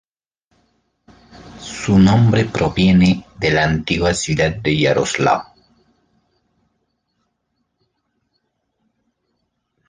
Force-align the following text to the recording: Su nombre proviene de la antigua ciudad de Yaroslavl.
Su 1.59 1.99
nombre 1.99 2.45
proviene 2.45 3.23
de 3.37 3.51
la 3.51 3.65
antigua 3.65 4.15
ciudad 4.15 4.55
de 4.55 4.75
Yaroslavl. 4.75 5.45